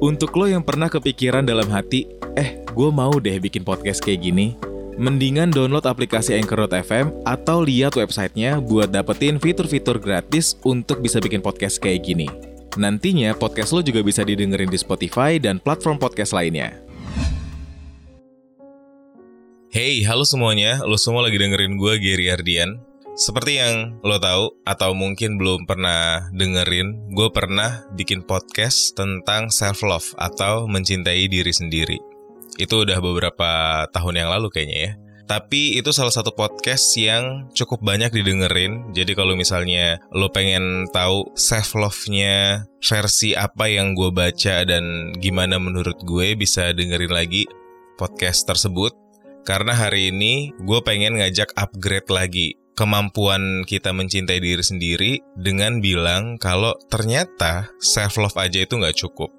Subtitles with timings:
[0.00, 4.56] Untuk lo yang pernah kepikiran dalam hati, eh gue mau deh bikin podcast kayak gini,
[4.96, 11.76] mendingan download aplikasi Anchor.fm atau lihat websitenya buat dapetin fitur-fitur gratis untuk bisa bikin podcast
[11.76, 12.24] kayak gini.
[12.80, 16.80] Nantinya podcast lo juga bisa didengerin di Spotify dan platform podcast lainnya.
[19.68, 20.80] Hey, halo semuanya.
[20.88, 22.80] Lo semua lagi dengerin gue, Gary Ardian.
[23.16, 29.80] Seperti yang lo tahu atau mungkin belum pernah dengerin, gue pernah bikin podcast tentang self
[29.80, 31.96] love atau mencintai diri sendiri.
[32.60, 34.92] Itu udah beberapa tahun yang lalu kayaknya ya.
[35.32, 38.92] Tapi itu salah satu podcast yang cukup banyak didengerin.
[38.92, 45.56] Jadi kalau misalnya lo pengen tahu self love-nya versi apa yang gue baca dan gimana
[45.56, 47.48] menurut gue bisa dengerin lagi
[47.96, 48.92] podcast tersebut.
[49.48, 56.36] Karena hari ini gue pengen ngajak upgrade lagi kemampuan kita mencintai diri sendiri dengan bilang
[56.36, 59.32] kalau ternyata self love aja itu nggak cukup.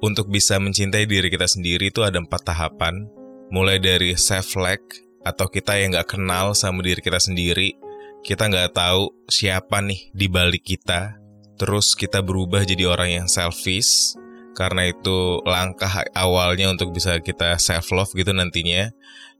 [0.00, 3.04] Untuk bisa mencintai diri kita sendiri itu ada empat tahapan,
[3.52, 7.76] mulai dari self like atau kita yang nggak kenal sama diri kita sendiri,
[8.24, 11.20] kita nggak tahu siapa nih di balik kita,
[11.60, 14.16] terus kita berubah jadi orang yang selfish,
[14.56, 18.90] karena itu langkah awalnya untuk bisa kita self love gitu nantinya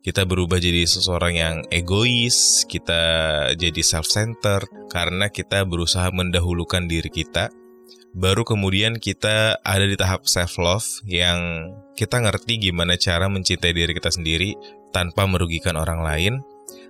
[0.00, 3.02] kita berubah jadi seseorang yang egois, kita
[3.52, 7.52] jadi self-centered karena kita berusaha mendahulukan diri kita.
[8.16, 14.08] Baru kemudian kita ada di tahap self-love yang kita ngerti gimana cara mencintai diri kita
[14.08, 14.56] sendiri
[14.88, 16.34] tanpa merugikan orang lain,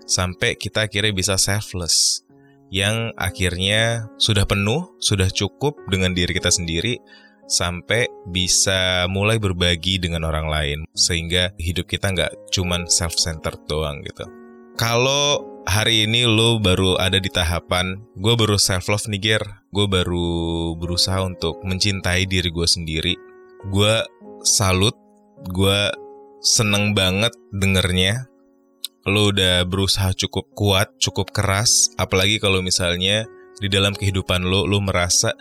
[0.06, 2.22] sampai kita akhirnya bisa selfless,
[2.70, 7.02] yang akhirnya sudah penuh, sudah cukup dengan diri kita sendiri,
[7.50, 14.24] sampai bisa mulai berbagi dengan orang lain sehingga hidup kita nggak cuman self-centered doang gitu.
[14.78, 19.86] Kalau hari ini lo baru ada di tahapan gue baru self love nih Ger, gue
[19.90, 23.14] baru berusaha untuk mencintai diri gue sendiri.
[23.68, 24.00] Gue
[24.40, 24.96] salut,
[25.50, 25.92] gue
[26.40, 28.30] seneng banget dengernya.
[29.04, 33.24] Lo udah berusaha cukup kuat, cukup keras, apalagi kalau misalnya
[33.60, 35.32] di dalam kehidupan lo, lo merasa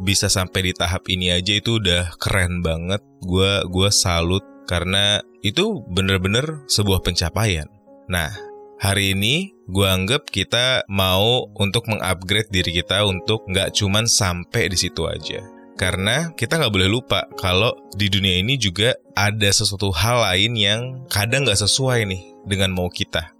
[0.00, 3.02] bisa sampai di tahap ini aja itu udah keren banget.
[3.20, 7.66] Gua gua salut karena itu bener-bener sebuah pencapaian.
[8.08, 8.30] Nah,
[8.78, 14.78] hari ini gue anggap kita mau untuk mengupgrade diri kita untuk nggak cuman sampai di
[14.78, 15.42] situ aja.
[15.78, 20.80] Karena kita nggak boleh lupa kalau di dunia ini juga ada sesuatu hal lain yang
[21.10, 23.34] kadang nggak sesuai nih dengan mau kita.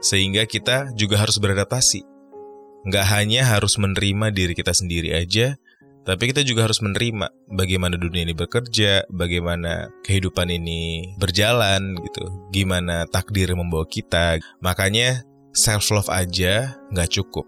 [0.00, 2.04] Sehingga kita juga harus beradaptasi.
[2.86, 5.58] Nggak hanya harus menerima diri kita sendiri aja,
[6.06, 13.10] tapi kita juga harus menerima bagaimana dunia ini bekerja, bagaimana kehidupan ini berjalan gitu, gimana
[13.10, 14.38] takdir membawa kita.
[14.62, 17.42] Makanya self love aja nggak cukup.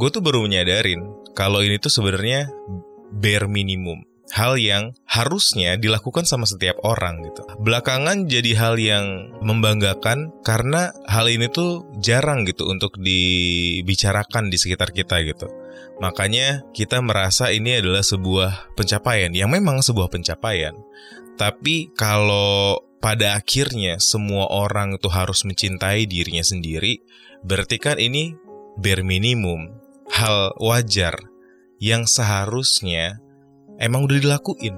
[0.00, 1.04] Gue tuh baru menyadarin
[1.36, 2.48] kalau ini tuh sebenarnya
[3.12, 4.00] bare minimum
[4.32, 7.44] hal yang harusnya dilakukan sama setiap orang gitu.
[7.60, 14.90] Belakangan jadi hal yang membanggakan karena hal ini tuh jarang gitu untuk dibicarakan di sekitar
[14.96, 15.46] kita gitu.
[16.02, 20.74] Makanya kita merasa ini adalah sebuah pencapaian yang memang sebuah pencapaian.
[21.34, 27.04] Tapi kalau pada akhirnya semua orang itu harus mencintai dirinya sendiri,
[27.44, 28.32] berarti kan ini
[28.80, 29.70] bare minimum,
[30.10, 31.14] hal wajar
[31.82, 33.20] yang seharusnya
[33.76, 34.76] emang udah dilakuin.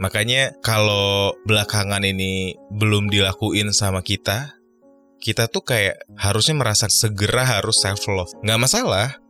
[0.00, 4.56] Makanya kalau belakangan ini belum dilakuin sama kita,
[5.20, 8.32] kita tuh kayak harusnya merasa segera harus self love.
[8.40, 9.20] Nggak masalah,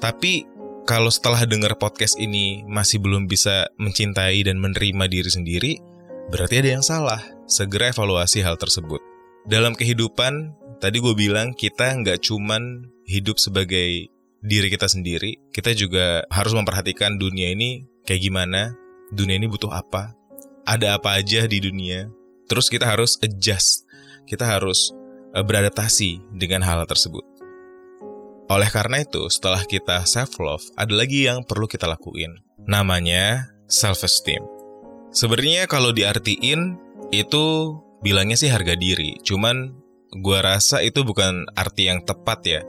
[0.00, 0.48] tapi
[0.88, 5.72] kalau setelah dengar podcast ini masih belum bisa mencintai dan menerima diri sendiri,
[6.32, 7.20] berarti ada yang salah.
[7.46, 9.02] Segera evaluasi hal tersebut.
[9.44, 14.08] Dalam kehidupan, tadi gue bilang kita nggak cuman hidup sebagai
[14.40, 18.72] diri kita sendiri, kita juga harus memperhatikan dunia ini kayak gimana,
[19.12, 20.16] dunia ini butuh apa,
[20.64, 22.08] ada apa aja di dunia.
[22.48, 23.86] Terus kita harus adjust,
[24.26, 24.90] kita harus
[25.36, 27.22] uh, beradaptasi dengan hal tersebut.
[28.50, 32.34] Oleh karena itu, setelah kita self love, ada lagi yang perlu kita lakuin.
[32.66, 34.42] Namanya self esteem.
[35.14, 36.74] Sebenarnya kalau diartiin
[37.14, 37.44] itu
[38.02, 39.70] bilangnya sih harga diri, cuman
[40.18, 42.60] gua rasa itu bukan arti yang tepat ya.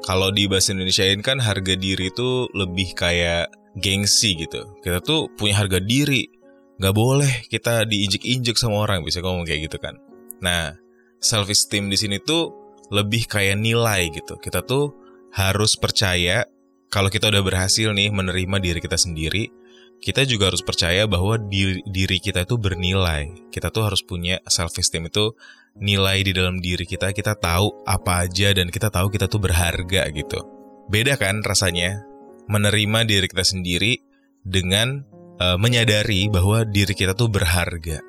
[0.00, 4.80] Kalau di bahasa Indonesia ini kan harga diri itu lebih kayak gengsi gitu.
[4.80, 6.24] Kita tuh punya harga diri.
[6.78, 9.98] Gak boleh kita diinjek-injek sama orang, bisa ngomong kayak gitu kan.
[10.38, 10.72] Nah,
[11.18, 12.54] self esteem di sini tuh
[12.94, 14.38] lebih kayak nilai gitu.
[14.38, 16.44] Kita tuh harus percaya
[16.88, 19.52] kalau kita udah berhasil nih menerima diri kita sendiri,
[20.00, 23.50] kita juga harus percaya bahwa diri, diri kita itu bernilai.
[23.52, 25.36] Kita tuh harus punya self esteem itu
[25.76, 27.12] nilai di dalam diri kita.
[27.12, 30.40] Kita tahu apa aja dan kita tahu kita tuh berharga gitu.
[30.88, 32.08] Beda kan rasanya
[32.48, 34.00] menerima diri kita sendiri
[34.40, 35.04] dengan
[35.42, 38.00] uh, menyadari bahwa diri kita tuh berharga.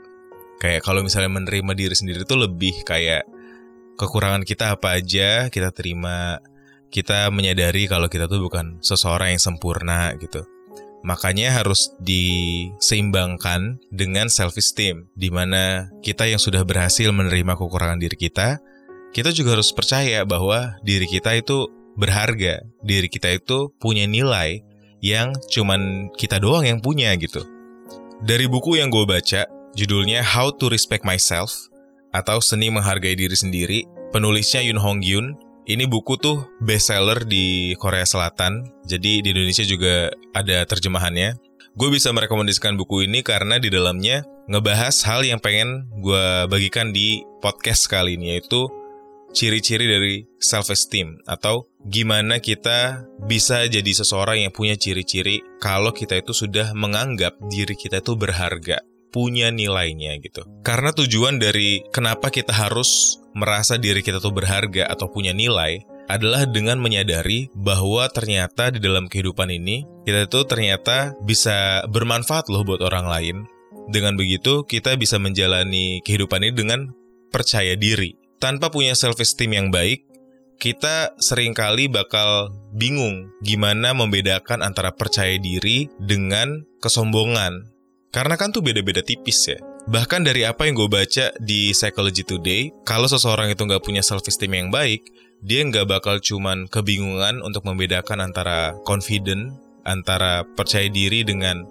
[0.59, 3.27] Kayak kalau misalnya menerima diri sendiri tuh lebih kayak
[3.99, 6.39] kekurangan kita apa aja kita terima.
[6.89, 10.45] Kita menyadari kalau kita tuh bukan seseorang yang sempurna gitu.
[10.99, 18.19] Makanya harus diseimbangkan dengan self esteem di mana kita yang sudah berhasil menerima kekurangan diri
[18.19, 18.59] kita,
[19.15, 24.61] kita juga harus percaya bahwa diri kita itu berharga, diri kita itu punya nilai
[24.99, 27.43] yang cuman kita doang yang punya gitu.
[28.19, 29.47] Dari buku yang gue baca,
[29.79, 31.55] judulnya How to Respect Myself
[32.11, 33.79] atau Seni Menghargai Diri Sendiri,
[34.11, 35.39] penulisnya Yoon Hong Yoon.
[35.69, 41.37] Ini buku tuh bestseller di Korea Selatan, jadi di Indonesia juga ada terjemahannya.
[41.77, 47.21] Gue bisa merekomendasikan buku ini karena di dalamnya ngebahas hal yang pengen gue bagikan di
[47.37, 48.65] podcast kali ini, yaitu
[49.29, 56.33] ciri-ciri dari self-esteem atau gimana kita bisa jadi seseorang yang punya ciri-ciri kalau kita itu
[56.33, 58.81] sudah menganggap diri kita itu berharga,
[59.13, 60.49] punya nilainya gitu.
[60.65, 66.43] Karena tujuan dari kenapa kita harus merasa diri kita tuh berharga atau punya nilai adalah
[66.43, 72.83] dengan menyadari bahwa ternyata di dalam kehidupan ini kita itu ternyata bisa bermanfaat loh buat
[72.83, 73.37] orang lain.
[73.87, 76.91] Dengan begitu kita bisa menjalani kehidupan ini dengan
[77.31, 80.07] percaya diri tanpa punya self esteem yang baik,
[80.57, 87.71] kita sering kali bakal bingung gimana membedakan antara percaya diri dengan kesombongan.
[88.09, 89.59] Karena kan tuh beda-beda tipis ya.
[89.87, 94.27] Bahkan dari apa yang gue baca di Psychology Today, kalau seseorang itu nggak punya self
[94.27, 95.07] esteem yang baik,
[95.39, 99.55] dia nggak bakal cuman kebingungan untuk membedakan antara confident,
[99.87, 101.63] antara percaya diri dengan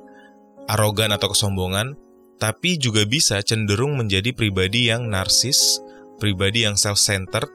[0.72, 2.00] arogan atau kesombongan,
[2.40, 5.82] tapi juga bisa cenderung menjadi pribadi yang narsis,
[6.16, 7.50] pribadi yang self-centered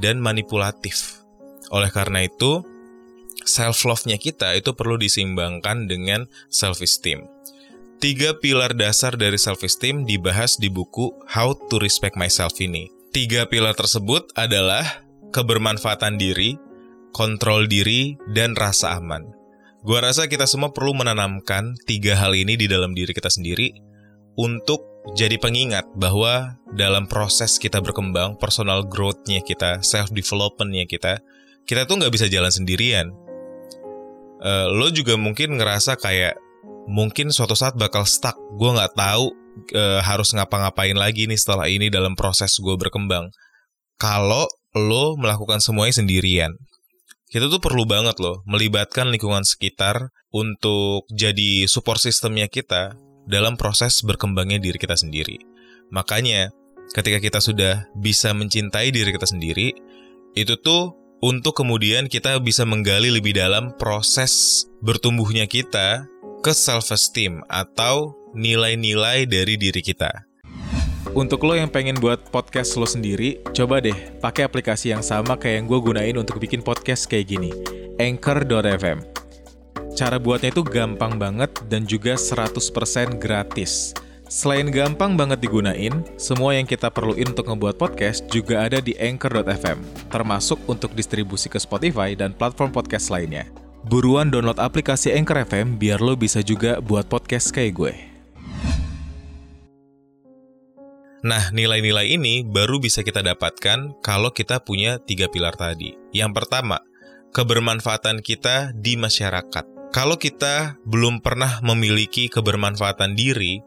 [0.00, 1.20] dan manipulatif.
[1.68, 2.64] Oleh karena itu,
[3.44, 7.26] self-love-nya kita itu perlu disimbangkan dengan self-esteem.
[8.02, 12.90] Tiga pilar dasar dari self-esteem dibahas di buku How to Respect Myself ini.
[13.14, 16.58] Tiga pilar tersebut adalah kebermanfaatan diri,
[17.14, 19.22] kontrol diri, dan rasa aman.
[19.86, 23.70] Gua rasa kita semua perlu menanamkan tiga hal ini di dalam diri kita sendiri
[24.34, 24.82] untuk
[25.14, 31.22] jadi pengingat bahwa dalam proses kita berkembang, personal growth-nya kita, self-development-nya kita,
[31.70, 33.14] kita tuh nggak bisa jalan sendirian.
[34.42, 36.34] Uh, lo juga mungkin ngerasa kayak
[36.86, 38.36] mungkin suatu saat bakal stuck.
[38.58, 39.32] Gue nggak tahu
[39.76, 43.30] uh, harus ngapa-ngapain lagi nih setelah ini dalam proses gue berkembang.
[44.00, 46.52] Kalau lo melakukan semuanya sendirian,
[47.32, 52.96] kita tuh perlu banget loh melibatkan lingkungan sekitar untuk jadi support sistemnya kita
[53.28, 55.38] dalam proses berkembangnya diri kita sendiri.
[55.92, 56.50] Makanya,
[56.96, 59.76] ketika kita sudah bisa mencintai diri kita sendiri,
[60.34, 66.08] itu tuh untuk kemudian kita bisa menggali lebih dalam proses bertumbuhnya kita
[66.42, 70.26] ke self-esteem atau nilai-nilai dari diri kita.
[71.14, 75.62] Untuk lo yang pengen buat podcast lo sendiri, coba deh pakai aplikasi yang sama kayak
[75.62, 77.54] yang gue gunain untuk bikin podcast kayak gini,
[78.02, 79.04] Anchor.fm.
[79.92, 83.92] Cara buatnya itu gampang banget dan juga 100% gratis.
[84.32, 90.08] Selain gampang banget digunain, semua yang kita perluin untuk ngebuat podcast juga ada di Anchor.fm,
[90.08, 93.44] termasuk untuk distribusi ke Spotify dan platform podcast lainnya.
[93.82, 97.94] Buruan download aplikasi Anchor FM biar lo bisa juga buat podcast kayak gue.
[101.22, 105.94] Nah, nilai-nilai ini baru bisa kita dapatkan kalau kita punya tiga pilar tadi.
[106.10, 106.82] Yang pertama,
[107.30, 113.60] kebermanfaatan kita di masyarakat kalau kita belum pernah memiliki kebermanfaatan diri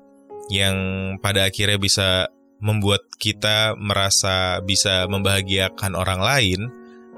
[0.50, 0.76] yang
[1.22, 2.10] pada akhirnya bisa
[2.58, 6.60] membuat kita merasa bisa membahagiakan orang lain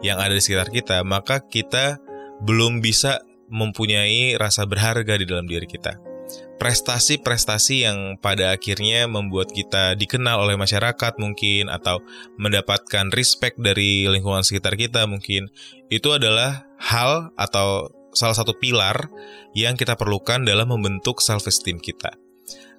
[0.03, 2.03] yang ada di sekitar kita, maka kita
[2.44, 5.98] belum bisa mempunyai rasa berharga di dalam diri kita.
[6.58, 12.01] Prestasi-prestasi yang pada akhirnya membuat kita dikenal oleh masyarakat mungkin atau
[12.36, 15.48] mendapatkan respect dari lingkungan sekitar kita mungkin
[15.88, 19.08] itu adalah hal atau salah satu pilar
[19.53, 22.17] yang kita perlukan dalam membentuk self esteem kita.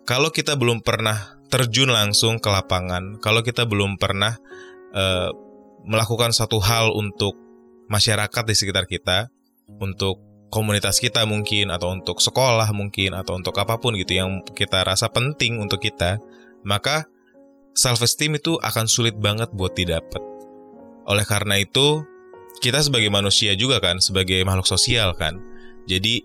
[0.03, 4.37] Kalau kita belum pernah terjun langsung ke lapangan, kalau kita belum pernah
[4.93, 5.31] uh,
[5.87, 7.39] melakukan satu hal untuk
[7.89, 9.31] masyarakat di sekitar kita,
[9.77, 14.81] untuk komunitas kita mungkin atau untuk sekolah mungkin atau untuk apa pun gitu yang kita
[14.81, 16.17] rasa penting untuk kita,
[16.65, 17.05] maka
[17.77, 20.21] self esteem itu akan sulit banget buat didapat.
[21.09, 22.05] Oleh karena itu,
[22.61, 25.41] kita sebagai manusia juga kan, sebagai makhluk sosial kan.
[25.89, 26.21] Jadi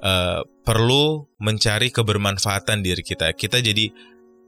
[0.00, 3.34] uh, perlu mencari kebermanfaatan diri kita.
[3.36, 3.92] Kita jadi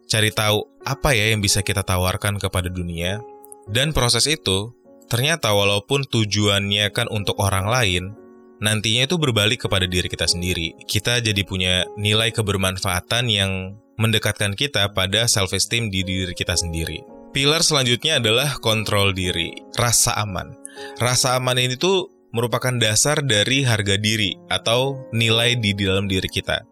[0.04, 3.20] cari tahu apa ya yang bisa kita tawarkan kepada dunia.
[3.68, 4.72] Dan proses itu
[5.08, 8.24] ternyata walaupun tujuannya kan untuk orang lain,
[8.62, 10.75] nantinya itu berbalik kepada diri kita sendiri.
[10.87, 17.02] Kita jadi punya nilai kebermanfaatan yang mendekatkan kita pada self-esteem di diri kita sendiri.
[17.34, 20.54] Pilar selanjutnya adalah kontrol diri, rasa aman.
[21.02, 26.62] Rasa aman ini tuh merupakan dasar dari harga diri atau nilai di dalam diri kita.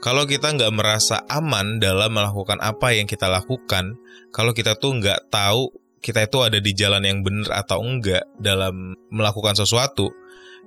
[0.00, 4.00] Kalau kita nggak merasa aman dalam melakukan apa yang kita lakukan,
[4.32, 5.68] kalau kita tuh nggak tahu
[6.00, 10.08] kita itu ada di jalan yang benar atau enggak dalam melakukan sesuatu,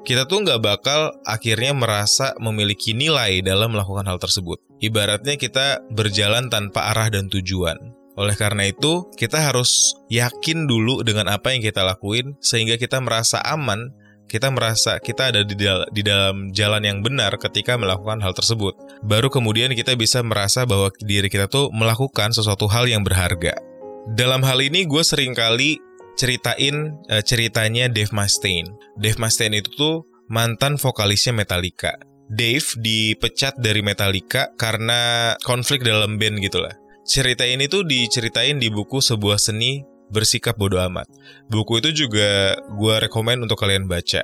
[0.03, 4.59] kita tuh nggak bakal akhirnya merasa memiliki nilai dalam melakukan hal tersebut.
[4.83, 7.79] Ibaratnya kita berjalan tanpa arah dan tujuan.
[8.19, 13.41] Oleh karena itu, kita harus yakin dulu dengan apa yang kita lakuin sehingga kita merasa
[13.41, 13.89] aman,
[14.29, 18.75] kita merasa kita ada di, dal di dalam jalan yang benar ketika melakukan hal tersebut.
[19.01, 23.55] Baru kemudian kita bisa merasa bahwa diri kita tuh melakukan sesuatu hal yang berharga.
[24.03, 25.79] Dalam hal ini gue sering kali
[26.23, 28.71] ceritain uh, ceritanya Dave Mustaine.
[28.95, 29.95] Dave Mustaine itu tuh
[30.31, 31.99] mantan vokalisnya Metallica.
[32.31, 36.71] Dave dipecat dari Metallica karena konflik dalam band gitu lah.
[37.03, 41.11] Cerita ini tuh diceritain di buku sebuah seni bersikap bodoh amat.
[41.51, 44.23] Buku itu juga gue rekomend untuk kalian baca.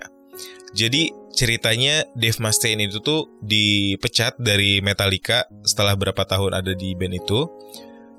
[0.72, 7.20] Jadi ceritanya Dave Mustaine itu tuh dipecat dari Metallica setelah berapa tahun ada di band
[7.20, 7.44] itu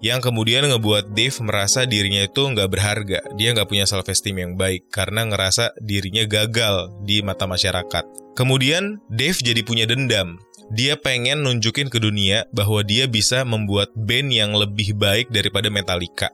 [0.00, 3.20] yang kemudian ngebuat Dave merasa dirinya itu nggak berharga.
[3.36, 8.04] Dia nggak punya self-esteem yang baik karena ngerasa dirinya gagal di mata masyarakat.
[8.32, 10.40] Kemudian Dave jadi punya dendam.
[10.72, 16.32] Dia pengen nunjukin ke dunia bahwa dia bisa membuat band yang lebih baik daripada Metallica.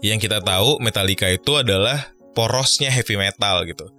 [0.00, 3.92] Yang kita tahu Metallica itu adalah porosnya heavy metal gitu.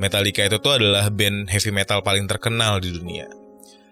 [0.00, 3.28] Metallica itu tuh adalah band heavy metal paling terkenal di dunia.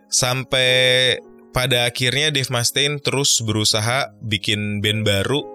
[0.08, 1.18] Sampai
[1.54, 5.46] pada akhirnya Dave Mustaine terus berusaha bikin band baru,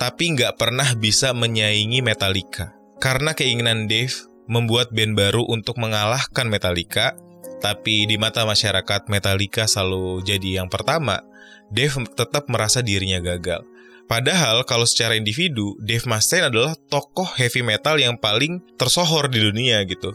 [0.00, 2.72] tapi nggak pernah bisa menyaingi Metallica.
[2.96, 4.16] Karena keinginan Dave
[4.48, 7.12] membuat band baru untuk mengalahkan Metallica,
[7.60, 11.20] tapi di mata masyarakat Metallica selalu jadi yang pertama,
[11.68, 13.60] Dave tetap merasa dirinya gagal.
[14.06, 19.82] Padahal kalau secara individu, Dave Mustaine adalah tokoh heavy metal yang paling tersohor di dunia
[19.84, 20.14] gitu.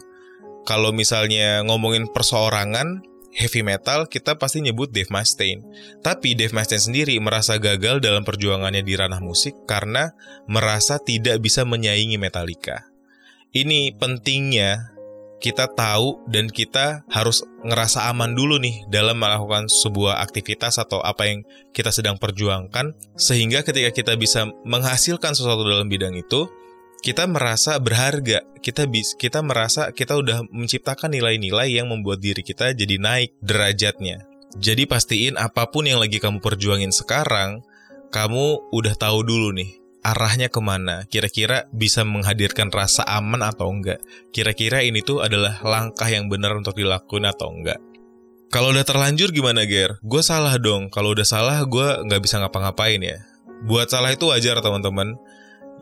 [0.64, 5.64] Kalau misalnya ngomongin perseorangan, heavy metal, kita pasti nyebut Dave Mustaine.
[6.04, 10.12] Tapi Dave Mustaine sendiri merasa gagal dalam perjuangannya di ranah musik karena
[10.44, 12.92] merasa tidak bisa menyaingi Metallica.
[13.52, 14.92] Ini pentingnya
[15.42, 21.26] kita tahu dan kita harus ngerasa aman dulu nih dalam melakukan sebuah aktivitas atau apa
[21.26, 21.42] yang
[21.74, 26.46] kita sedang perjuangkan sehingga ketika kita bisa menghasilkan sesuatu dalam bidang itu
[27.02, 28.46] kita merasa berharga.
[28.62, 34.22] Kita bis, kita merasa kita udah menciptakan nilai-nilai yang membuat diri kita jadi naik derajatnya.
[34.54, 37.66] Jadi pastiin apa pun yang lagi kamu perjuangin sekarang,
[38.14, 41.02] kamu udah tahu dulu nih arahnya ke mana.
[41.10, 43.98] Kira-kira bisa menghadirkan rasa aman atau enggak.
[44.30, 47.82] Kira-kira ini tuh adalah langkah yang benar untuk dilakukan atau enggak.
[48.52, 49.96] Kalau udah terlanjur gimana, Ger?
[50.04, 50.92] Gue salah dong.
[50.92, 53.24] Kalau udah salah, gue nggak bisa ngapa-ngapain ya.
[53.64, 55.16] Buat salah itu wajar, teman-teman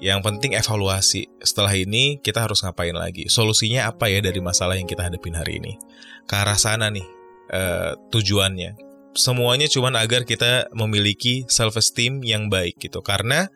[0.00, 1.28] yang penting evaluasi.
[1.44, 3.28] Setelah ini kita harus ngapain lagi?
[3.28, 5.76] Solusinya apa ya dari masalah yang kita hadapin hari ini?
[6.24, 7.04] Ke arah sana nih
[7.52, 8.80] uh, tujuannya.
[9.12, 13.04] Semuanya cuma agar kita memiliki self esteem yang baik gitu.
[13.04, 13.52] Karena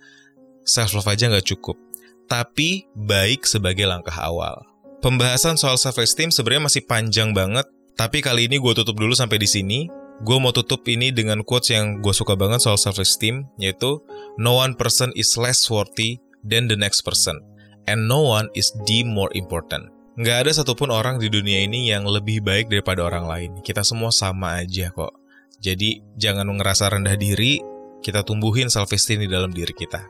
[0.69, 1.81] self love aja nggak cukup.
[2.29, 4.61] Tapi baik sebagai langkah awal.
[5.01, 7.65] Pembahasan soal self esteem sebenarnya masih panjang banget.
[7.95, 9.81] Tapi kali ini gue tutup dulu sampai di sini.
[10.23, 13.99] Gue mau tutup ini dengan quotes yang gue suka banget soal self esteem, yaitu
[14.39, 17.41] No one person is less worthy than the next person,
[17.89, 19.89] and no one is the more important.
[20.15, 23.51] Nggak ada satupun orang di dunia ini yang lebih baik daripada orang lain.
[23.67, 25.11] Kita semua sama aja kok.
[25.59, 27.59] Jadi jangan ngerasa rendah diri,
[27.99, 30.07] kita tumbuhin self-esteem di dalam diri kita.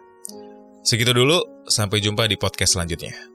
[0.85, 3.34] Segitu dulu, sampai jumpa di podcast selanjutnya.